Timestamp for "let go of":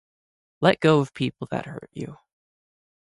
0.61-1.13